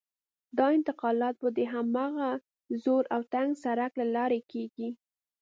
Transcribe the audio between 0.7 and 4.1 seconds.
انتقالات به د هماغه زوړ او تنګ سړک له